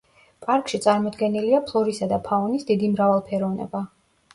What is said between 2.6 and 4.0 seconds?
დიდი მრავალფეროვნება.